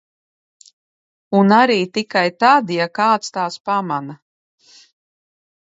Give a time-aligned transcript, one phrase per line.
[1.41, 4.21] Un arī tikai tad, ja kāds tās pamana.